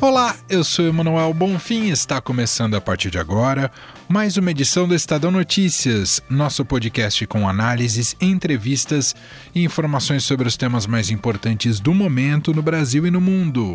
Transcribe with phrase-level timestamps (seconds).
[0.00, 3.68] Olá, eu sou Emanuel Bonfim e está começando a partir de agora
[4.08, 9.12] mais uma edição do Estadão Notícias, nosso podcast com análises, entrevistas
[9.52, 13.74] e informações sobre os temas mais importantes do momento no Brasil e no mundo.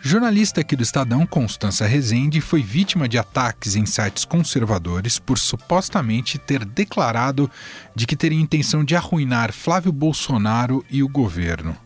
[0.00, 6.36] Jornalista aqui do Estadão, Constança Rezende, foi vítima de ataques em sites conservadores por supostamente
[6.36, 7.48] ter declarado
[7.94, 11.76] de que teria intenção de arruinar Flávio Bolsonaro e o governo.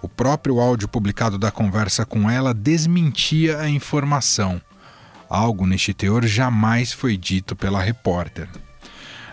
[0.00, 4.60] O próprio áudio publicado da conversa com ela desmentia a informação.
[5.28, 8.48] Algo neste teor jamais foi dito pela repórter.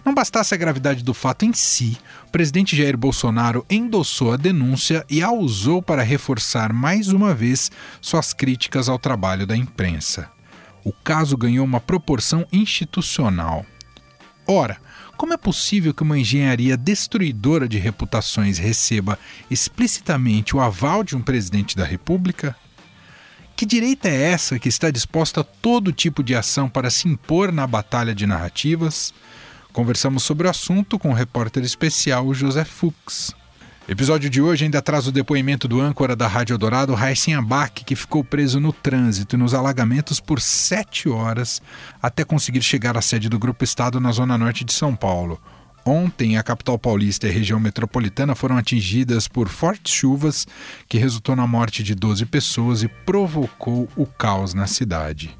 [0.03, 1.97] Não bastasse a gravidade do fato em si,
[2.27, 7.71] o presidente Jair Bolsonaro endossou a denúncia e a usou para reforçar mais uma vez
[7.99, 10.29] suas críticas ao trabalho da imprensa.
[10.83, 13.65] O caso ganhou uma proporção institucional.
[14.47, 14.77] Ora,
[15.15, 19.17] como é possível que uma engenharia destruidora de reputações receba
[19.49, 22.55] explicitamente o aval de um presidente da República?
[23.55, 27.51] Que direita é essa que está disposta a todo tipo de ação para se impor
[27.51, 29.13] na batalha de narrativas?
[29.71, 33.33] Conversamos sobre o assunto com o repórter especial José Fux.
[33.87, 37.95] Episódio de hoje ainda traz o depoimento do âncora da Rádio Dourado, Raíssen Abac, que
[37.95, 41.61] ficou preso no trânsito e nos alagamentos por sete horas
[42.01, 45.39] até conseguir chegar à sede do Grupo Estado na zona norte de São Paulo.
[45.85, 50.47] Ontem, a capital paulista e a região metropolitana foram atingidas por fortes chuvas
[50.89, 55.37] que resultou na morte de 12 pessoas e provocou o caos na cidade.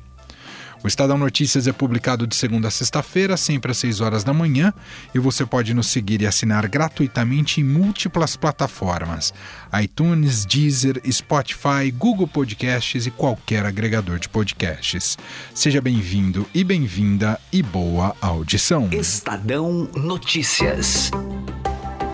[0.83, 4.73] O Estadão Notícias é publicado de segunda a sexta-feira, sempre às 6 horas da manhã,
[5.13, 9.33] e você pode nos seguir e assinar gratuitamente em múltiplas plataformas:
[9.81, 15.17] iTunes, Deezer, Spotify, Google Podcasts e qualquer agregador de podcasts.
[15.53, 18.89] Seja bem-vindo e bem-vinda e boa audição.
[18.91, 21.09] Estadão Notícias.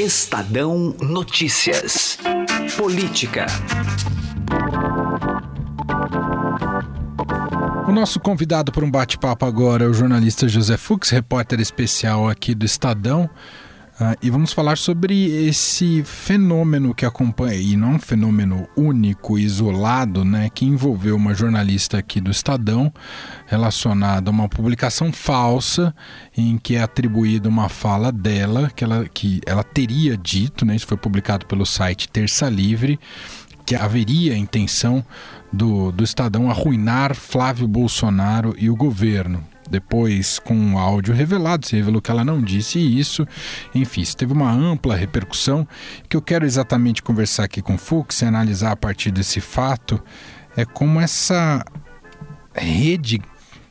[0.00, 2.16] Estadão Notícias.
[2.78, 3.44] Política.
[7.86, 12.54] O nosso convidado para um bate-papo agora é o jornalista José Fux, repórter especial aqui
[12.54, 13.28] do Estadão.
[14.00, 20.24] Uh, e vamos falar sobre esse fenômeno que acompanha, e não um fenômeno único, isolado,
[20.24, 22.90] né, que envolveu uma jornalista aqui do Estadão,
[23.46, 25.94] relacionada a uma publicação falsa
[26.34, 30.86] em que é atribuída uma fala dela, que ela, que ela teria dito, né, isso
[30.86, 32.98] foi publicado pelo site Terça Livre,
[33.66, 35.04] que haveria a intenção
[35.52, 39.44] do, do Estadão arruinar Flávio Bolsonaro e o governo.
[39.70, 43.26] Depois, com o áudio revelado, se revelou que ela não disse isso.
[43.74, 45.66] Enfim, isso teve uma ampla repercussão.
[46.04, 49.40] O que eu quero exatamente conversar aqui com o Fux e analisar a partir desse
[49.40, 50.02] fato
[50.56, 51.64] é como essa
[52.52, 53.20] rede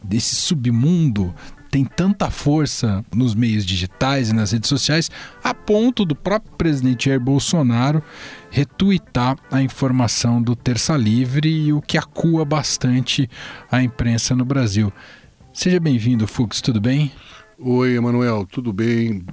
[0.01, 1.35] desse submundo
[1.69, 5.09] tem tanta força nos meios digitais e nas redes sociais,
[5.43, 8.03] a ponto do próprio presidente Jair Bolsonaro
[8.49, 13.29] retuitar a informação do Terça Livre e o que acua bastante
[13.71, 14.91] a imprensa no Brasil.
[15.59, 17.12] Seja bem-vindo, Fux, tudo bem?
[17.59, 19.25] Oi, Emanuel, tudo bem?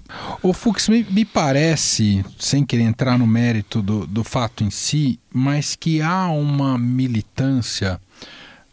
[0.42, 5.20] O Fux, me, me, parece, sem querer entrar no mérito do, do fato em si,
[5.32, 8.00] mas que há uma militância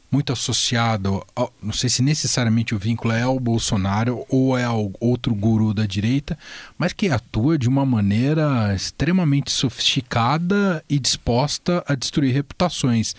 [0.09, 4.91] muito associado, ao, não sei se necessariamente o vínculo é ao Bolsonaro ou é ao
[5.00, 6.35] outro guru da direita,
[6.75, 13.16] mas que atua de uma maneira extremamente sofisticada e disposta a destruir reputações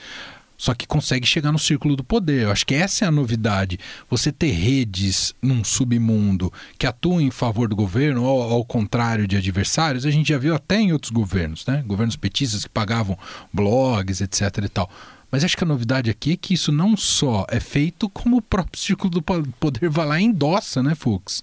[0.56, 2.44] só que consegue chegar no círculo do poder.
[2.44, 3.78] Eu acho que essa é a novidade.
[4.08, 9.36] Você ter redes num submundo que atuam em favor do governo, ou ao contrário de
[9.36, 11.82] adversários, a gente já viu até em outros governos, né?
[11.86, 13.18] Governos petistas que pagavam
[13.52, 14.90] blogs, etc e tal.
[15.30, 18.42] Mas acho que a novidade aqui é que isso não só é feito, como o
[18.42, 21.42] próprio Círculo do Poder vai lá e endossa, né, Fux?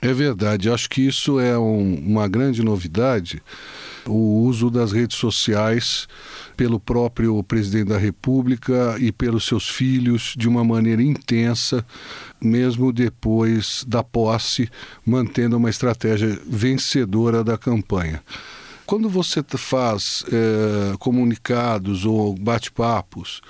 [0.00, 0.70] É verdade.
[0.70, 3.42] Acho que isso é um, uma grande novidade,
[4.06, 6.06] o uso das redes sociais
[6.56, 11.84] pelo próprio presidente da República e pelos seus filhos de uma maneira intensa,
[12.40, 14.70] mesmo depois da posse,
[15.04, 18.22] mantendo uma estratégia vencedora da campanha.
[18.86, 23.42] Quando você faz é, comunicados ou bate-papos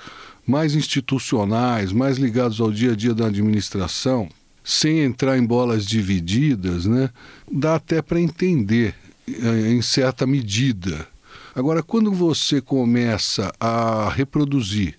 [0.45, 4.27] mais institucionais, mais ligados ao dia a dia da administração,
[4.69, 7.09] sem entrar em bolas divididas, né,
[7.51, 8.93] dá até para entender
[9.27, 11.07] eh, em certa medida.
[11.55, 14.95] Agora, quando você começa a reproduzir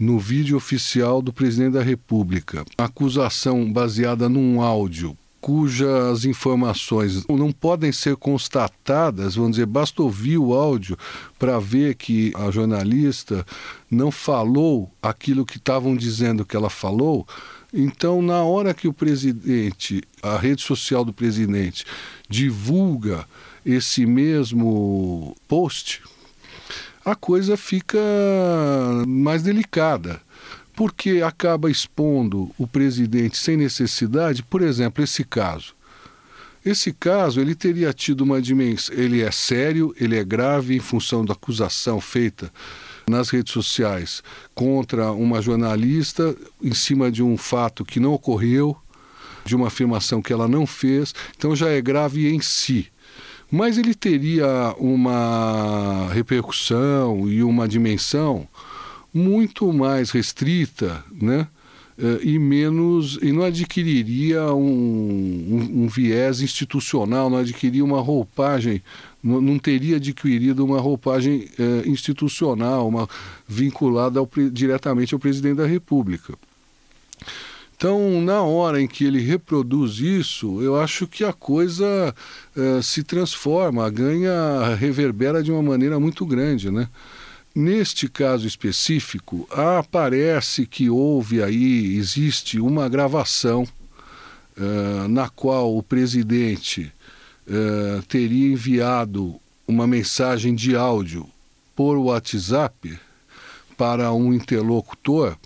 [0.00, 7.92] no vídeo oficial do presidente da República acusação baseada num áudio cujas informações não podem
[7.92, 10.96] ser constatadas, vamos dizer, basta ouvir o áudio
[11.38, 13.44] para ver que a jornalista
[13.90, 17.28] não falou aquilo que estavam dizendo que ela falou.
[17.76, 21.84] Então, na hora que o presidente, a rede social do presidente,
[22.28, 23.26] divulga
[23.66, 26.00] esse mesmo post,
[27.04, 27.98] a coisa fica
[29.08, 30.20] mais delicada
[30.76, 35.74] porque acaba expondo o presidente sem necessidade, por exemplo, esse caso.
[36.64, 41.24] Esse caso ele teria tido uma dimensão, ele é sério, ele é grave em função
[41.24, 42.52] da acusação feita
[43.08, 44.22] nas redes sociais
[44.54, 48.76] contra uma jornalista em cima de um fato que não ocorreu,
[49.44, 52.88] de uma afirmação que ela não fez, então já é grave em si.
[53.50, 58.48] Mas ele teria uma repercussão e uma dimensão
[59.12, 61.46] muito mais restrita, né?
[61.96, 68.82] Eh, e menos e não adquiriria um, um, um, viés institucional, não adquiriria uma roupagem,
[69.24, 73.08] não, teria adquirido uma roupagem eh, institucional, uma
[73.48, 76.34] vinculada ao, diretamente ao presidente da República.
[77.74, 82.14] Então, na hora em que ele reproduz isso, eu acho que a coisa
[82.54, 86.88] eh, se transforma, ganha, reverbera de uma maneira muito grande, né?
[87.54, 93.62] Neste caso específico, aparece que houve aí, existe uma gravação
[94.58, 96.92] uh, na qual o presidente
[97.48, 99.34] uh, teria enviado
[99.66, 101.28] uma mensagem de áudio
[101.74, 102.98] por WhatsApp
[103.76, 105.36] para um interlocutor,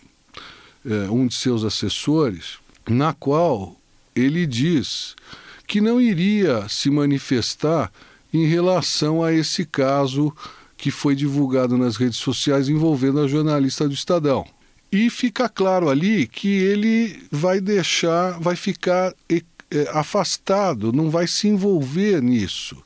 [0.85, 2.59] uh, um de seus assessores,
[2.89, 3.77] na qual
[4.15, 5.15] ele diz
[5.67, 7.93] que não iria se manifestar
[8.33, 10.35] em relação a esse caso
[10.77, 14.47] que foi divulgado nas redes sociais envolvendo a jornalista do Estadão.
[14.91, 19.13] E fica claro ali que ele vai deixar, vai ficar
[19.71, 22.77] é, afastado, não vai se envolver nisso.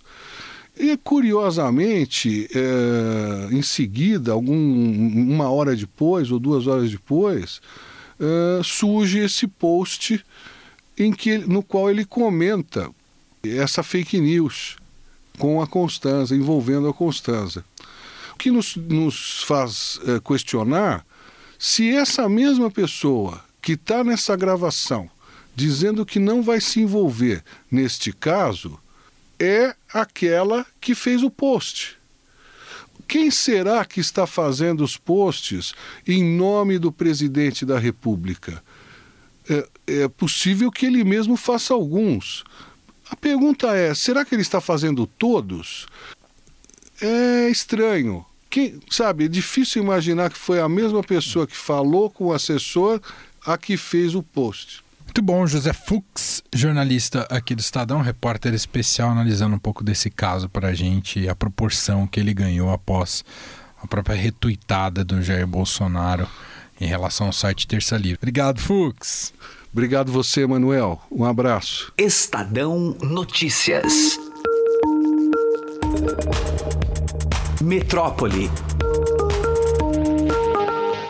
[0.77, 7.61] E curiosamente, é, em seguida, algum, uma hora depois ou duas horas depois,
[8.19, 10.25] é, surge esse post
[10.99, 12.91] em que, no qual ele comenta
[13.45, 14.77] essa fake news
[15.39, 17.65] com a Constanza, envolvendo a Constanza
[18.43, 21.07] que nos, nos faz é, questionar
[21.57, 25.09] se essa mesma pessoa que está nessa gravação
[25.55, 28.79] dizendo que não vai se envolver neste caso
[29.39, 31.99] é aquela que fez o post.
[33.09, 35.75] Quem será que está fazendo os posts
[36.07, 38.63] em nome do presidente da República?
[39.49, 42.45] É, é possível que ele mesmo faça alguns.
[43.11, 45.87] A pergunta é: será que ele está fazendo todos?
[47.01, 48.25] É estranho.
[48.49, 53.01] Que, sabe, é difícil imaginar que foi a mesma pessoa que falou com o assessor
[53.45, 54.85] a que fez o post.
[55.05, 60.49] Muito bom, José Fux, jornalista aqui do Estadão, repórter especial, analisando um pouco desse caso
[60.49, 63.25] para a gente e a proporção que ele ganhou após
[63.83, 66.27] a própria retuitada do Jair Bolsonaro
[66.81, 68.19] em relação ao site Terça Livre.
[68.23, 69.35] Obrigado, Fux.
[69.73, 71.01] Obrigado você, Manuel.
[71.11, 71.93] Um abraço.
[71.99, 74.19] Estadão Notícias.
[77.61, 78.51] Metrópole.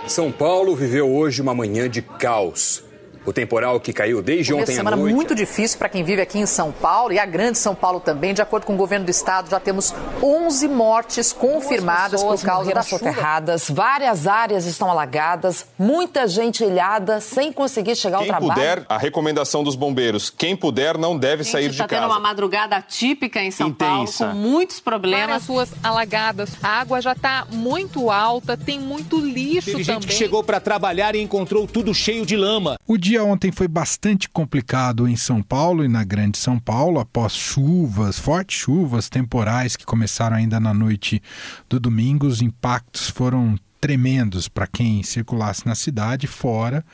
[0.06, 2.84] São Paulo viveu hoje uma manhã de caos.
[3.24, 5.14] O temporal que caiu desde ontem à semana noite.
[5.14, 8.34] muito difícil para quem vive aqui em São Paulo e a grande São Paulo também.
[8.34, 12.82] De acordo com o governo do estado, já temos 11 mortes confirmadas por causa da
[12.82, 12.98] chuva.
[12.98, 18.60] soterradas, várias áreas estão alagadas, muita gente ilhada sem conseguir chegar quem ao trabalho.
[18.60, 22.02] Quem puder, a recomendação dos bombeiros, quem puder não deve gente, sair de tá casa.
[22.02, 24.26] tendo uma madrugada típica em São Intensa.
[24.26, 25.22] Paulo, com muitos problemas.
[25.26, 30.00] Várias ruas alagadas, a água já está muito alta, tem muito lixo Teve também.
[30.00, 32.76] gente que chegou para trabalhar e encontrou tudo cheio de lama.
[32.86, 37.32] O dia ontem foi bastante complicado em São Paulo e na Grande São Paulo após
[37.32, 41.22] chuvas, fortes chuvas temporais que começaram ainda na noite
[41.68, 42.26] do domingo.
[42.26, 46.84] Os impactos foram tremendos para quem circulasse na cidade, fora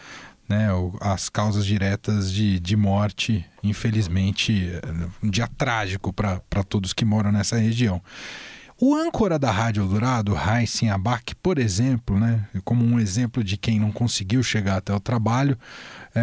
[0.48, 0.68] né,
[1.00, 4.72] as causas diretas de, de morte, infelizmente,
[5.22, 8.02] um dia trágico para todos que moram nessa região.
[8.80, 13.80] O âncora da Rádio Eldorado, Raíssen Abac, por exemplo, né, como um exemplo de quem
[13.80, 15.58] não conseguiu chegar até o trabalho,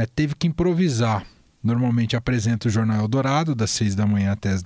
[0.02, 1.26] é, teve que improvisar
[1.66, 4.64] normalmente apresenta o Jornal Eldorado, das 6 da manhã até as,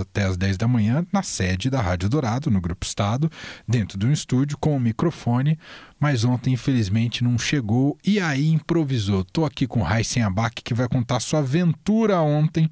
[0.00, 3.30] até as 10 da manhã, na sede da Rádio Dourado, no Grupo Estado,
[3.68, 5.58] dentro de um estúdio com o um microfone,
[6.00, 9.20] mas ontem, infelizmente, não chegou e aí improvisou.
[9.20, 12.70] Estou aqui com o Raíssen Abac, que vai contar sua aventura ontem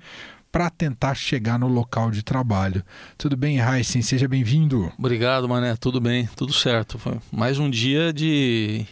[0.50, 2.82] para tentar chegar no local de trabalho.
[3.18, 4.00] Tudo bem, Heisen?
[4.00, 4.90] Seja bem-vindo.
[4.98, 5.76] Obrigado, Mané.
[5.76, 6.98] Tudo bem, tudo certo.
[6.98, 8.86] Foi mais um dia de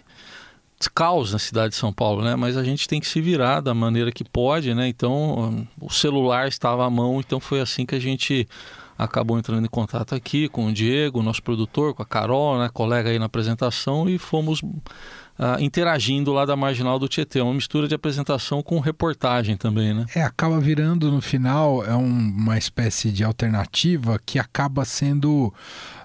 [0.88, 2.36] caos na cidade de São Paulo, né?
[2.36, 4.88] Mas a gente tem que se virar da maneira que pode, né?
[4.88, 8.48] Então, o celular estava à mão, então foi assim que a gente
[8.96, 13.10] acabou entrando em contato aqui com o Diego, nosso produtor, com a Carol, né, colega
[13.10, 14.60] aí na apresentação, e fomos
[15.36, 17.40] Uh, interagindo lá da marginal do Tietê.
[17.40, 20.06] Uma mistura de apresentação com reportagem também, né?
[20.14, 25.52] É, acaba virando no final é um, uma espécie de alternativa que acaba sendo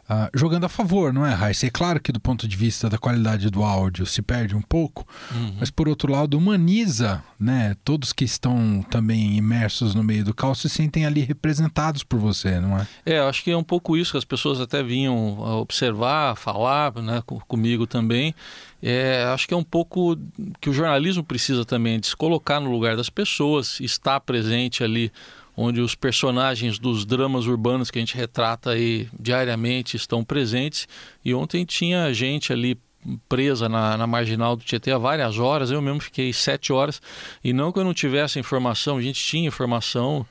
[0.10, 1.68] Uh, jogando a favor, não é, Raíssa?
[1.68, 5.06] É claro que do ponto de vista da qualidade do áudio se perde um pouco,
[5.32, 5.58] uhum.
[5.60, 7.76] mas por outro lado humaniza, né?
[7.84, 12.60] Todos que estão também imersos no meio do caos se sentem ali representados por você,
[12.60, 12.88] não é?
[13.06, 17.22] É, acho que é um pouco isso que as pessoas até vinham observar, falar, né,
[17.48, 18.34] comigo também.
[18.82, 20.18] É, acho que é um pouco
[20.60, 25.12] que o jornalismo precisa também de se colocar no lugar das pessoas, estar presente ali
[25.56, 30.88] onde os personagens dos dramas urbanos que a gente retrata aí diariamente estão presentes.
[31.24, 32.80] E ontem tinha gente ali
[33.28, 35.72] presa na, na, marginal do Tietê há várias horas.
[35.72, 37.02] Eu mesmo fiquei sete horas.
[37.44, 40.26] E não que eu não tivesse informação, a gente tinha informação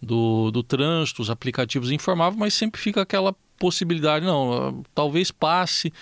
[0.00, 5.92] do, do trânsito, os aplicativos informavam, mas sempre fica aquela possibilidade, não, talvez passe.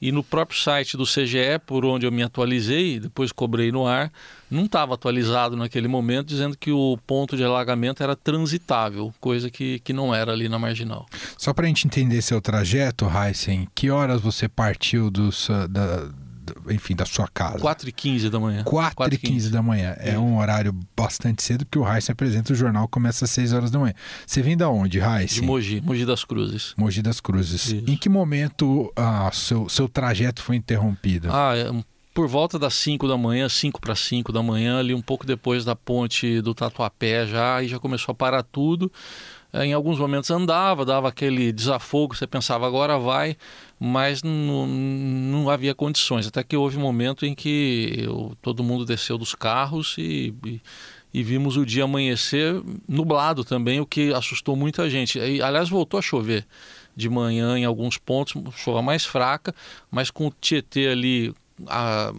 [0.00, 4.12] E no próprio site do CGE, por onde eu me atualizei, depois cobrei no ar,
[4.50, 9.78] não estava atualizado naquele momento, dizendo que o ponto de alagamento era transitável, coisa que,
[9.80, 11.06] que não era ali na marginal.
[11.38, 16.10] Só para a gente entender seu trajeto, Heisen, que horas você partiu dos, da,
[16.70, 17.58] enfim, da sua casa.
[17.58, 18.64] 4 e 15 da manhã.
[18.64, 19.94] 4, 4 e 15 da manhã.
[19.98, 20.10] É.
[20.10, 23.70] é um horário bastante cedo, porque o Heisen apresenta o jornal, começa às 6 horas
[23.70, 23.94] da manhã.
[24.26, 25.40] Você vem da onde, Heisen?
[25.40, 26.74] De Mogi, Mogi das Cruzes.
[26.76, 27.66] Mogi das Cruzes.
[27.66, 27.84] Isso.
[27.86, 31.28] Em que momento ah, seu, seu trajeto foi interrompido?
[31.30, 31.70] Ah, é,
[32.14, 35.64] por volta das 5 da manhã, 5 para 5 da manhã, ali um pouco depois
[35.64, 38.92] da ponte do Tatuapé já, aí já começou a parar tudo.
[39.52, 43.36] É, em alguns momentos andava, dava aquele desafogo, você pensava agora vai,
[43.78, 46.26] mas não, não havia condições.
[46.26, 50.60] Até que houve um momento em que eu, todo mundo desceu dos carros e, e,
[51.12, 55.18] e, vimos o dia amanhecer nublado também, o que assustou muita gente.
[55.18, 56.46] E, aliás, voltou a chover
[56.96, 59.54] de manhã em alguns pontos, chuva mais fraca,
[59.90, 61.34] mas com o Tietê ali
[61.66, 62.10] a,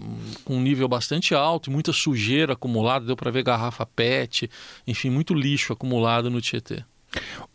[0.45, 4.49] com um nível bastante alto, muita sujeira acumulada, deu para ver garrafa PET,
[4.85, 6.83] enfim, muito lixo acumulado no Tietê.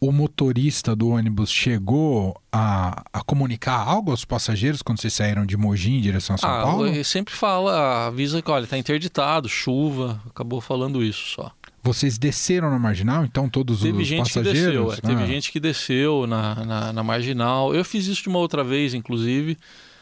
[0.00, 5.56] O motorista do ônibus chegou a, a, comunicar algo aos passageiros quando vocês saíram de
[5.56, 6.86] Mogi em direção a São ah, Paulo?
[6.86, 11.52] Ele sempre fala, avisa que olha, está interditado, chuva, acabou falando isso só.
[11.82, 14.94] Vocês desceram na marginal, então, todos teve os gente passageiros?
[14.94, 15.26] Que desceu, é, Teve ah.
[15.26, 17.74] gente que desceu na, na, na, marginal.
[17.74, 19.56] Eu fiz isso de uma outra vez, inclusive.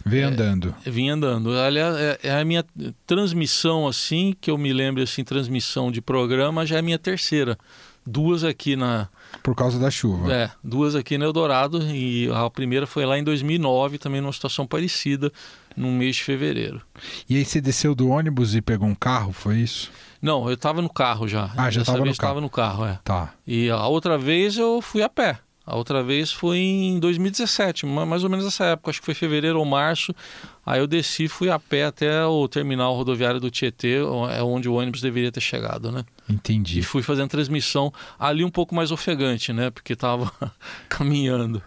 [0.04, 0.74] Vem é, andando.
[0.84, 1.56] Vim andando.
[1.56, 2.64] Aliás, é, é, a minha
[3.06, 7.58] transmissão, assim, que eu me lembro, assim, transmissão de programa, já é a minha terceira.
[8.06, 9.08] Duas aqui na,
[9.42, 10.32] por causa da chuva.
[10.32, 14.66] É, duas aqui no Eldorado e a primeira foi lá em 2009, também numa situação
[14.66, 15.32] parecida,
[15.76, 16.80] no mês de fevereiro.
[17.28, 19.90] E aí você desceu do ônibus e pegou um carro, foi isso?
[20.22, 21.50] Não, eu estava no carro já.
[21.56, 22.12] Ah, já estava no carro.
[22.12, 22.98] estava no carro, é.
[23.04, 23.34] Tá.
[23.46, 25.38] E a outra vez eu fui a pé.
[25.66, 29.58] A outra vez foi em 2017, mais ou menos nessa época, acho que foi fevereiro
[29.58, 30.14] ou março.
[30.64, 33.96] Aí eu desci, fui a pé até o terminal rodoviário do Tietê,
[34.30, 36.04] é onde o ônibus deveria ter chegado, né?
[36.30, 36.78] Entendi.
[36.78, 39.70] E fui fazendo transmissão ali um pouco mais ofegante, né?
[39.70, 40.32] Porque estava
[40.88, 41.60] caminhando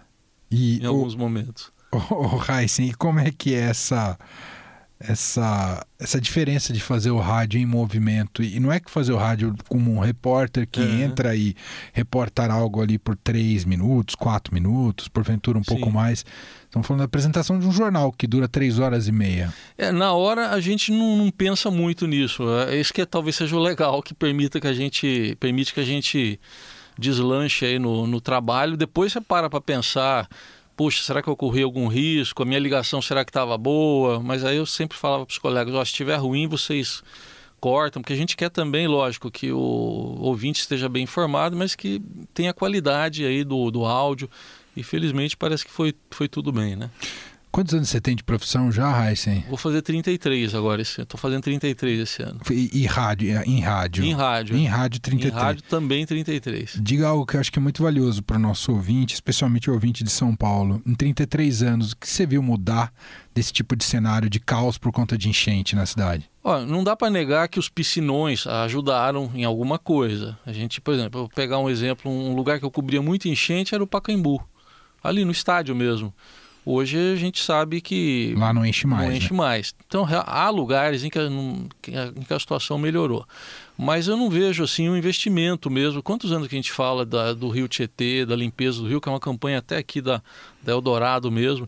[0.50, 1.72] e em alguns momentos.
[1.92, 4.18] Ô, oh, oh, Heisen, e como é que é essa
[5.00, 8.44] essa, essa diferença de fazer o rádio em movimento.
[8.44, 11.02] E não é que fazer o rádio como um repórter que uhum.
[11.02, 11.56] entra e
[11.94, 15.76] reportar algo ali por três minutos, quatro minutos, porventura um Sim.
[15.76, 16.26] pouco mais.
[16.66, 19.54] Estamos falando da apresentação de um jornal que dura três horas e meia.
[19.78, 22.44] É, na hora a gente não, não pensa muito nisso.
[22.68, 25.86] É isso que talvez seja o legal, que permita que a gente permite que a
[25.86, 26.38] gente
[26.98, 28.76] deslanche aí no, no trabalho.
[28.76, 30.28] Depois você para para pensar
[30.80, 32.42] puxa, será que eu corri algum risco?
[32.42, 34.22] A minha ligação será que estava boa?
[34.22, 37.04] Mas aí eu sempre falava para os colegas, se estiver ruim, vocês
[37.60, 42.02] cortam, porque a gente quer também, lógico, que o ouvinte esteja bem informado, mas que
[42.34, 44.30] tenha qualidade aí do, do áudio.
[44.74, 46.90] E felizmente parece que foi, foi tudo bem, né?
[47.52, 49.44] Quantos anos você tem de profissão já, Heisen?
[49.48, 52.40] Vou fazer 33 agora, esse, tô fazendo 33 esse ano.
[52.52, 54.04] E, e rádio, em rádio?
[54.04, 54.56] Em rádio.
[54.56, 55.34] Em rádio, 33.
[55.34, 56.78] Em rádio também 33.
[56.80, 59.74] Diga algo que eu acho que é muito valioso para o nosso ouvinte, especialmente o
[59.74, 60.80] ouvinte de São Paulo.
[60.86, 62.94] Em 33 anos, o que você viu mudar
[63.34, 66.30] desse tipo de cenário de caos por conta de enchente na cidade?
[66.44, 70.38] Ó, não dá para negar que os piscinões ajudaram em alguma coisa.
[70.46, 73.74] A gente, por exemplo, vou pegar um exemplo, um lugar que eu cobria muito enchente
[73.74, 74.40] era o Pacaembu,
[75.04, 76.14] ali no estádio mesmo.
[76.66, 78.36] Hoje a gente sabe que.
[78.38, 79.10] Lá não enche mais.
[79.10, 79.38] Não enche né?
[79.38, 79.74] mais.
[79.88, 83.26] Então há lugares em que, a, em que, a, situação melhorou.
[83.78, 86.04] Mas eu não vejo assim um investimento mesmo.
[86.04, 89.08] Quantos anos que a gente fala da, do Rio Tietê, da limpeza do Rio, que
[89.08, 90.22] é uma campanha até aqui da,
[90.62, 91.68] da Eldorado mesmo,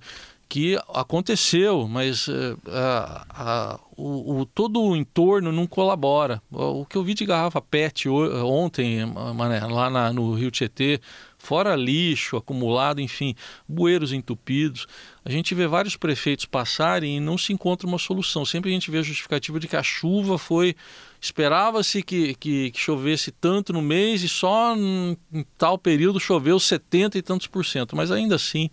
[0.52, 6.42] que aconteceu, mas uh, uh, uh, o, o, todo o entorno não colabora.
[6.52, 11.00] O, o que eu vi de garrafa PET ontem, mané, lá na, no Rio Tietê,
[11.42, 13.36] fora lixo acumulado, enfim,
[13.68, 14.88] bueiros entupidos.
[15.26, 18.46] A gente vê vários prefeitos passarem e não se encontra uma solução.
[18.46, 20.76] Sempre a gente vê a justificativa de que a chuva foi.
[21.20, 25.18] Esperava-se que, que, que, chovesse tanto no mês e só em,
[25.58, 27.96] tal período choveu 70 e tantos por cento.
[27.96, 28.70] Mas ainda assim,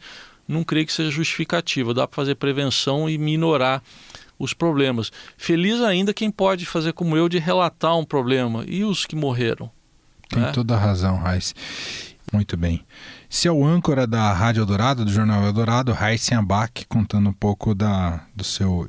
[0.47, 1.95] não creio que seja justificativa.
[1.95, 3.83] Dá para fazer prevenção e minorar
[4.39, 5.11] os problemas.
[5.37, 8.65] Feliz ainda quem pode fazer como eu de relatar um problema.
[8.67, 9.71] E os que morreram?
[10.29, 10.53] Tem né?
[10.53, 11.55] toda a razão, Raiz.
[12.33, 12.85] Muito bem.
[13.29, 17.75] Se é o âncora da Rádio Eldorado, do Jornal Eldorado, Raíssen Abac, contando um pouco
[17.75, 18.89] da, do seu,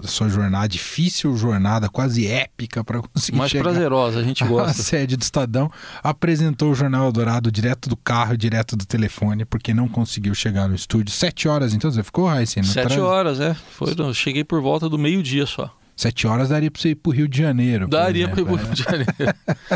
[0.00, 4.70] da sua jornada, difícil jornada, quase épica para conseguir Mais chegar prazerosa, a gente gosta.
[4.70, 5.70] A sede do Estadão
[6.02, 10.74] apresentou o Jornal Eldorado direto do carro, direto do telefone, porque não conseguiu chegar no
[10.74, 11.12] estúdio.
[11.12, 12.62] Sete horas, então, você ficou, Raíssen?
[12.62, 13.54] Sete horas, é.
[13.54, 15.77] Foi, cheguei por volta do meio-dia só.
[15.98, 17.88] Sete horas daria para você ir para o Rio de Janeiro.
[17.88, 19.12] Daria para ir para o Rio de Janeiro.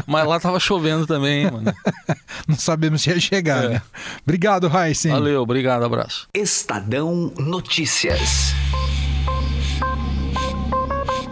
[0.07, 1.75] Mas lá tava chovendo também, hein, mano.
[2.47, 3.69] Não sabemos se ia chegar, é.
[3.71, 3.83] né?
[4.23, 5.11] Obrigado, Raíssen.
[5.11, 6.29] Valeu, obrigado, abraço.
[6.33, 8.55] Estadão Notícias.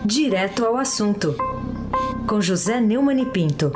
[0.05, 1.37] Direto ao assunto.
[2.27, 3.71] Com José Neumann e Pinto.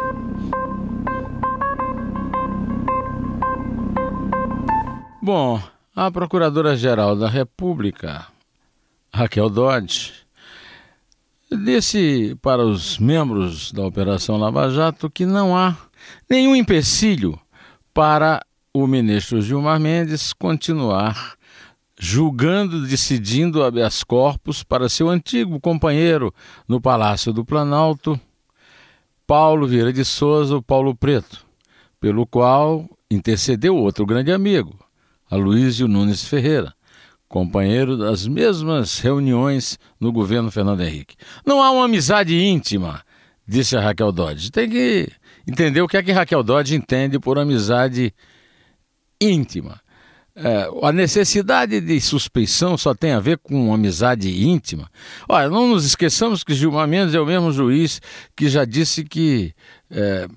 [5.22, 5.62] Bom,
[5.94, 8.26] a Procuradora-Geral da República,
[9.14, 10.23] Raquel Dodge,
[11.50, 15.76] disse para os membros da Operação Lava Jato que não há
[16.28, 17.38] nenhum empecilho
[17.92, 21.36] para o ministro Gilmar Mendes continuar
[21.98, 26.34] julgando, decidindo habeas corpus para seu antigo companheiro
[26.66, 28.18] no Palácio do Planalto,
[29.26, 31.46] Paulo Vieira de Souza, o Paulo Preto,
[32.00, 34.76] pelo qual intercedeu outro grande amigo,
[35.30, 36.74] Aloysio Nunes Ferreira
[37.34, 41.16] companheiro das mesmas reuniões no governo Fernando Henrique.
[41.44, 43.02] Não há uma amizade íntima,
[43.44, 44.52] disse a Raquel Dodge.
[44.52, 45.08] Tem que
[45.44, 48.14] entender o que é que Raquel Dodge entende por amizade
[49.20, 49.80] íntima.
[50.36, 54.88] É, a necessidade de suspeição só tem a ver com amizade íntima.
[55.28, 58.00] Olha, não nos esqueçamos que Gilmar Mendes é o mesmo juiz
[58.36, 59.52] que já disse que
[59.90, 60.28] é,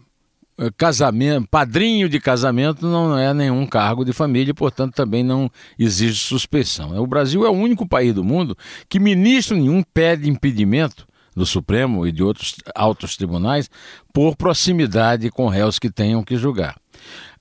[0.78, 6.20] casamento, padrinho de casamento não é nenhum cargo de família, e, portanto também não exige
[6.20, 6.98] suspeição.
[7.02, 8.58] O Brasil é o único país do mundo
[8.90, 13.70] que ministro nenhum pede impedimento do Supremo e de outros altos tribunais
[14.12, 16.76] por proximidade com réus que tenham que julgar.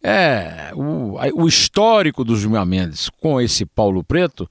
[0.03, 4.47] É, o, o histórico do Gilmar Mendes com esse Paulo Preto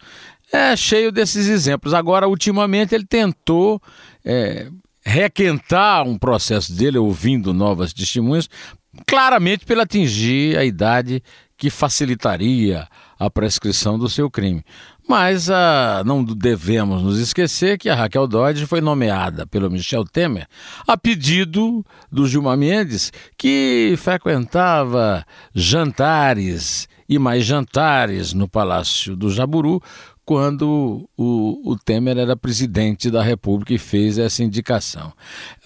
[0.52, 1.94] é cheio desses exemplos.
[1.94, 3.82] Agora, ultimamente, ele tentou
[4.24, 4.68] é,
[5.06, 8.50] requentar um processo dele ouvindo novas testemunhas,
[9.06, 11.22] claramente pelo atingir a idade
[11.58, 12.88] que facilitaria
[13.18, 14.64] a prescrição do seu crime.
[15.08, 20.48] Mas ah, não devemos nos esquecer que a Raquel Dodge foi nomeada pelo Michel Temer
[20.88, 29.82] a pedido do Gilmar Mendes, que frequentava jantares e mais jantares no Palácio do Jaburu
[30.26, 35.14] quando o, o, Temer era presidente da República e fez essa indicação.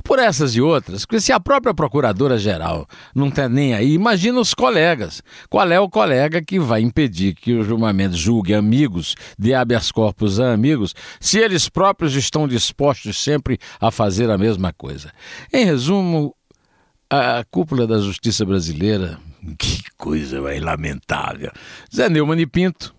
[0.03, 4.53] Por essas e outras, porque se a própria Procuradora-Geral não está nem aí, imagina os
[4.53, 5.23] colegas.
[5.49, 9.91] Qual é o colega que vai impedir que o Gilmar Mendes julgue amigos, dê habeas
[9.91, 15.13] corpus a amigos, se eles próprios estão dispostos sempre a fazer a mesma coisa?
[15.53, 16.35] Em resumo,
[17.09, 19.17] a cúpula da justiça brasileira,
[19.57, 21.51] que coisa vai lamentável.
[21.95, 22.98] Zé Neumann e Pinto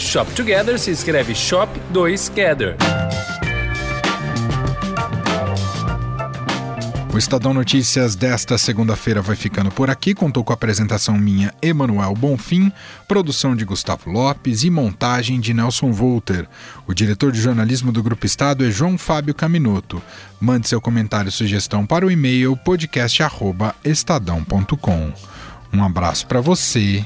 [0.01, 2.75] Shop Together se escreve Shop 2 Gather.
[7.13, 10.15] O Estadão Notícias desta segunda-feira vai ficando por aqui.
[10.15, 12.71] Contou com a apresentação minha, Emanuel Bonfim,
[13.07, 16.47] produção de Gustavo Lopes e montagem de Nelson Volter.
[16.87, 20.01] O diretor de jornalismo do Grupo Estado é João Fábio Caminoto.
[20.39, 25.13] Mande seu comentário e sugestão para o e-mail podcast@estadão.com.
[25.73, 27.05] Um abraço para você